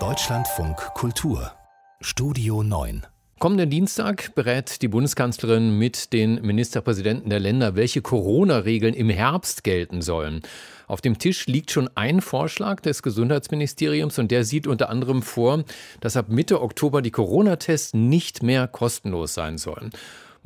Deutschlandfunk 0.00 0.76
Kultur 0.94 1.52
Studio 2.00 2.64
9 2.64 3.06
Kommenden 3.38 3.70
Dienstag 3.70 4.34
berät 4.34 4.82
die 4.82 4.88
Bundeskanzlerin 4.88 5.78
mit 5.78 6.12
den 6.12 6.42
Ministerpräsidenten 6.42 7.30
der 7.30 7.38
Länder, 7.38 7.76
welche 7.76 8.02
Corona-Regeln 8.02 8.94
im 8.94 9.10
Herbst 9.10 9.62
gelten 9.62 10.02
sollen. 10.02 10.42
Auf 10.88 11.02
dem 11.02 11.18
Tisch 11.20 11.46
liegt 11.46 11.70
schon 11.70 11.88
ein 11.94 12.20
Vorschlag 12.20 12.80
des 12.80 13.04
Gesundheitsministeriums 13.04 14.18
und 14.18 14.32
der 14.32 14.44
sieht 14.44 14.66
unter 14.66 14.90
anderem 14.90 15.22
vor, 15.22 15.62
dass 16.00 16.16
ab 16.16 16.28
Mitte 16.28 16.62
Oktober 16.62 17.00
die 17.00 17.12
Corona-Tests 17.12 17.94
nicht 17.94 18.42
mehr 18.42 18.66
kostenlos 18.66 19.34
sein 19.34 19.56
sollen. 19.56 19.92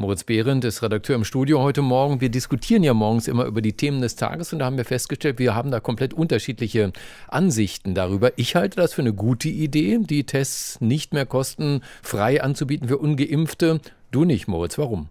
Moritz 0.00 0.22
Behrendt 0.22 0.64
ist 0.64 0.80
Redakteur 0.80 1.16
im 1.16 1.24
Studio 1.24 1.60
heute 1.60 1.82
Morgen. 1.82 2.20
Wir 2.20 2.28
diskutieren 2.28 2.84
ja 2.84 2.94
morgens 2.94 3.26
immer 3.26 3.46
über 3.46 3.60
die 3.60 3.72
Themen 3.72 4.00
des 4.00 4.14
Tages 4.14 4.52
und 4.52 4.60
da 4.60 4.66
haben 4.66 4.76
wir 4.76 4.84
festgestellt, 4.84 5.40
wir 5.40 5.56
haben 5.56 5.72
da 5.72 5.80
komplett 5.80 6.14
unterschiedliche 6.14 6.92
Ansichten 7.26 7.96
darüber. 7.96 8.30
Ich 8.38 8.54
halte 8.54 8.76
das 8.76 8.94
für 8.94 9.02
eine 9.02 9.12
gute 9.12 9.48
Idee, 9.48 9.98
die 10.00 10.22
Tests 10.22 10.80
nicht 10.80 11.14
mehr 11.14 11.26
kostenfrei 11.26 12.40
anzubieten 12.40 12.86
für 12.86 12.98
ungeimpfte. 12.98 13.80
Du 14.12 14.24
nicht, 14.24 14.46
Moritz. 14.46 14.78
Warum? 14.78 15.08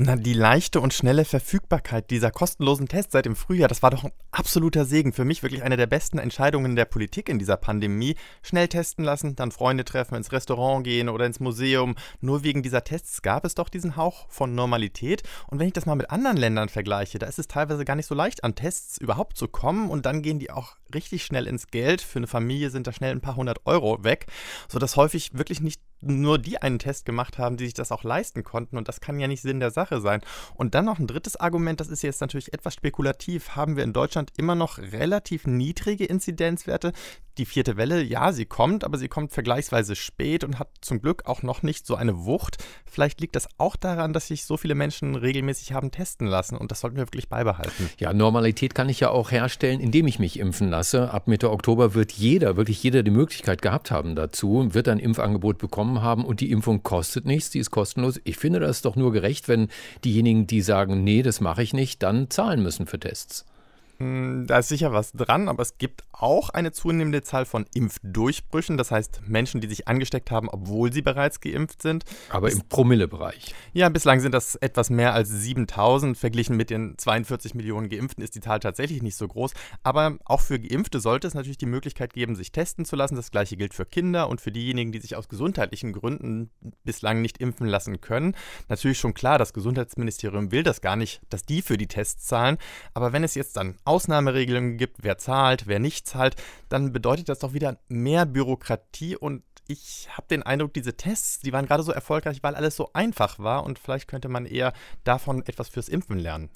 Na, 0.00 0.14
die 0.14 0.32
leichte 0.32 0.80
und 0.80 0.94
schnelle 0.94 1.24
Verfügbarkeit 1.24 2.08
dieser 2.12 2.30
kostenlosen 2.30 2.86
Tests 2.86 3.14
seit 3.14 3.26
dem 3.26 3.34
Frühjahr, 3.34 3.66
das 3.66 3.82
war 3.82 3.90
doch 3.90 4.04
ein 4.04 4.12
absoluter 4.30 4.84
Segen. 4.84 5.12
Für 5.12 5.24
mich 5.24 5.42
wirklich 5.42 5.64
eine 5.64 5.76
der 5.76 5.88
besten 5.88 6.18
Entscheidungen 6.18 6.76
der 6.76 6.84
Politik 6.84 7.28
in 7.28 7.40
dieser 7.40 7.56
Pandemie. 7.56 8.14
Schnell 8.40 8.68
testen 8.68 9.04
lassen, 9.04 9.34
dann 9.34 9.50
Freunde 9.50 9.84
treffen, 9.84 10.14
ins 10.14 10.30
Restaurant 10.30 10.84
gehen 10.84 11.08
oder 11.08 11.26
ins 11.26 11.40
Museum. 11.40 11.96
Nur 12.20 12.44
wegen 12.44 12.62
dieser 12.62 12.84
Tests 12.84 13.22
gab 13.22 13.44
es 13.44 13.56
doch 13.56 13.68
diesen 13.68 13.96
Hauch 13.96 14.28
von 14.28 14.54
Normalität. 14.54 15.24
Und 15.48 15.58
wenn 15.58 15.66
ich 15.66 15.72
das 15.72 15.84
mal 15.84 15.96
mit 15.96 16.10
anderen 16.10 16.36
Ländern 16.36 16.68
vergleiche, 16.68 17.18
da 17.18 17.26
ist 17.26 17.40
es 17.40 17.48
teilweise 17.48 17.84
gar 17.84 17.96
nicht 17.96 18.06
so 18.06 18.14
leicht, 18.14 18.44
an 18.44 18.54
Tests 18.54 18.98
überhaupt 18.98 19.36
zu 19.36 19.48
kommen. 19.48 19.90
Und 19.90 20.06
dann 20.06 20.22
gehen 20.22 20.38
die 20.38 20.52
auch 20.52 20.76
richtig 20.94 21.24
schnell 21.24 21.48
ins 21.48 21.72
Geld. 21.72 22.02
Für 22.02 22.20
eine 22.20 22.28
Familie 22.28 22.70
sind 22.70 22.86
da 22.86 22.92
schnell 22.92 23.10
ein 23.10 23.20
paar 23.20 23.34
hundert 23.34 23.66
Euro 23.66 24.04
weg, 24.04 24.26
sodass 24.68 24.94
häufig 24.94 25.36
wirklich 25.36 25.60
nicht 25.60 25.80
nur 26.00 26.38
die 26.38 26.60
einen 26.60 26.78
Test 26.78 27.04
gemacht 27.04 27.38
haben, 27.38 27.56
die 27.56 27.64
sich 27.64 27.74
das 27.74 27.92
auch 27.92 28.04
leisten 28.04 28.44
konnten. 28.44 28.76
Und 28.76 28.88
das 28.88 29.00
kann 29.00 29.18
ja 29.18 29.28
nicht 29.28 29.42
Sinn 29.42 29.60
der 29.60 29.70
Sache 29.70 30.00
sein. 30.00 30.20
Und 30.54 30.74
dann 30.74 30.84
noch 30.84 30.98
ein 30.98 31.06
drittes 31.06 31.36
Argument, 31.36 31.80
das 31.80 31.88
ist 31.88 32.02
jetzt 32.02 32.20
natürlich 32.20 32.52
etwas 32.52 32.74
spekulativ. 32.74 33.50
Haben 33.56 33.76
wir 33.76 33.84
in 33.84 33.92
Deutschland 33.92 34.32
immer 34.36 34.54
noch 34.54 34.78
relativ 34.78 35.46
niedrige 35.46 36.04
Inzidenzwerte? 36.04 36.92
Die 37.38 37.46
vierte 37.46 37.76
Welle, 37.76 38.02
ja, 38.02 38.32
sie 38.32 38.46
kommt, 38.46 38.82
aber 38.82 38.98
sie 38.98 39.06
kommt 39.06 39.32
vergleichsweise 39.32 39.94
spät 39.94 40.42
und 40.42 40.58
hat 40.58 40.70
zum 40.80 41.00
Glück 41.00 41.26
auch 41.26 41.42
noch 41.42 41.62
nicht 41.62 41.86
so 41.86 41.94
eine 41.94 42.24
Wucht. 42.24 42.56
Vielleicht 42.84 43.20
liegt 43.20 43.36
das 43.36 43.48
auch 43.58 43.76
daran, 43.76 44.12
dass 44.12 44.26
sich 44.26 44.44
so 44.44 44.56
viele 44.56 44.74
Menschen 44.74 45.14
regelmäßig 45.14 45.72
haben 45.72 45.92
testen 45.92 46.26
lassen 46.26 46.56
und 46.56 46.72
das 46.72 46.80
sollten 46.80 46.96
wir 46.96 47.06
wirklich 47.06 47.28
beibehalten. 47.28 47.90
Ja, 47.98 48.12
Normalität 48.12 48.74
kann 48.74 48.88
ich 48.88 48.98
ja 48.98 49.10
auch 49.10 49.30
herstellen, 49.30 49.78
indem 49.78 50.08
ich 50.08 50.18
mich 50.18 50.40
impfen 50.40 50.68
lasse. 50.68 51.12
Ab 51.12 51.28
Mitte 51.28 51.52
Oktober 51.52 51.94
wird 51.94 52.10
jeder, 52.10 52.56
wirklich 52.56 52.82
jeder 52.82 53.04
die 53.04 53.12
Möglichkeit 53.12 53.62
gehabt 53.62 53.92
haben 53.92 54.16
dazu, 54.16 54.74
wird 54.74 54.88
ein 54.88 54.98
Impfangebot 54.98 55.58
bekommen 55.58 55.87
haben 56.02 56.24
und 56.24 56.40
die 56.40 56.50
Impfung 56.50 56.82
kostet 56.82 57.26
nichts, 57.26 57.50
die 57.50 57.58
ist 57.58 57.70
kostenlos. 57.70 58.20
Ich 58.24 58.36
finde 58.36 58.60
das 58.60 58.82
doch 58.82 58.96
nur 58.96 59.12
gerecht, 59.12 59.48
wenn 59.48 59.68
diejenigen, 60.04 60.46
die 60.46 60.62
sagen, 60.62 61.04
nee, 61.04 61.22
das 61.22 61.40
mache 61.40 61.62
ich 61.62 61.72
nicht, 61.72 62.02
dann 62.02 62.30
zahlen 62.30 62.62
müssen 62.62 62.86
für 62.86 63.00
Tests. 63.00 63.44
Hm, 63.98 64.46
da 64.46 64.58
ist 64.58 64.68
sicher 64.68 64.92
was 64.92 65.12
dran, 65.12 65.48
aber 65.48 65.62
es 65.62 65.76
gibt 65.78 66.04
auch 66.12 66.50
eine 66.50 66.70
zunehmende 66.70 67.22
Zahl 67.22 67.44
von 67.44 67.66
Impfdurchbrüchen, 67.74 68.76
das 68.76 68.92
heißt 68.92 69.22
Menschen, 69.26 69.60
die 69.60 69.66
sich 69.66 69.88
angesteckt 69.88 70.30
haben, 70.30 70.48
obwohl 70.48 70.92
sie 70.92 71.02
bereits 71.02 71.40
geimpft 71.40 71.82
sind. 71.82 72.04
Aber 72.30 72.50
im 72.50 72.62
Promillebereich. 72.68 73.54
Ja, 73.72 73.88
bislang 73.88 74.20
sind 74.20 74.32
das 74.32 74.54
etwas 74.56 74.90
mehr 74.90 75.14
als 75.14 75.30
7000. 75.30 76.16
Verglichen 76.16 76.56
mit 76.56 76.70
den 76.70 76.96
42 76.96 77.54
Millionen 77.54 77.88
Geimpften 77.88 78.22
ist 78.22 78.36
die 78.36 78.40
Zahl 78.40 78.60
tatsächlich 78.60 79.02
nicht 79.02 79.16
so 79.16 79.26
groß. 79.26 79.52
Aber 79.82 80.18
auch 80.24 80.40
für 80.40 80.60
Geimpfte 80.60 81.00
sollte 81.00 81.26
es 81.26 81.34
natürlich 81.34 81.58
die 81.58 81.66
Möglichkeit 81.66 82.12
geben, 82.12 82.36
sich 82.36 82.52
testen 82.52 82.84
zu 82.84 82.94
lassen. 82.94 83.16
Das 83.16 83.32
gleiche 83.32 83.56
gilt 83.56 83.74
für 83.74 83.84
Kinder 83.84 84.28
und 84.28 84.40
für 84.40 84.52
diejenigen, 84.52 84.92
die 84.92 85.00
sich 85.00 85.16
aus 85.16 85.28
gesundheitlichen 85.28 85.92
Gründen 85.92 86.50
bislang 86.84 87.20
nicht 87.20 87.38
impfen 87.38 87.66
lassen 87.66 88.00
können. 88.00 88.36
Natürlich 88.68 88.98
schon 88.98 89.14
klar, 89.14 89.38
das 89.38 89.52
Gesundheitsministerium 89.52 90.52
will 90.52 90.62
das 90.62 90.80
gar 90.80 90.94
nicht, 90.94 91.20
dass 91.30 91.42
die 91.44 91.62
für 91.62 91.76
die 91.76 91.88
Tests 91.88 92.26
zahlen. 92.26 92.58
Aber 92.94 93.12
wenn 93.12 93.24
es 93.24 93.34
jetzt 93.34 93.56
dann 93.56 93.76
Ausnahmeregelungen 93.88 94.76
gibt, 94.76 94.98
wer 95.02 95.18
zahlt, 95.18 95.66
wer 95.66 95.78
nicht 95.78 96.06
zahlt, 96.06 96.36
dann 96.68 96.92
bedeutet 96.92 97.28
das 97.28 97.40
doch 97.40 97.54
wieder 97.54 97.78
mehr 97.88 98.26
Bürokratie 98.26 99.16
und 99.16 99.42
ich 99.70 100.08
habe 100.10 100.26
den 100.28 100.42
Eindruck, 100.42 100.72
diese 100.72 100.96
Tests, 100.96 101.40
die 101.40 101.52
waren 101.52 101.66
gerade 101.66 101.82
so 101.82 101.92
erfolgreich, 101.92 102.38
weil 102.42 102.54
alles 102.54 102.74
so 102.74 102.90
einfach 102.94 103.38
war 103.38 103.64
und 103.64 103.78
vielleicht 103.78 104.08
könnte 104.08 104.28
man 104.28 104.46
eher 104.46 104.72
davon 105.04 105.42
etwas 105.46 105.68
fürs 105.68 105.88
Impfen 105.88 106.18
lernen. 106.18 106.48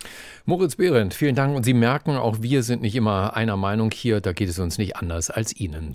Moritz 0.46 0.76
Behrendt, 0.76 1.12
vielen 1.12 1.34
Dank 1.34 1.54
und 1.54 1.64
Sie 1.64 1.74
merken, 1.74 2.16
auch 2.16 2.40
wir 2.40 2.62
sind 2.62 2.80
nicht 2.80 2.96
immer 2.96 3.36
einer 3.36 3.58
Meinung 3.58 3.90
hier, 3.90 4.20
da 4.22 4.32
geht 4.32 4.48
es 4.48 4.58
uns 4.58 4.78
nicht 4.78 4.96
anders 4.96 5.30
als 5.30 5.54
Ihnen. 5.54 5.92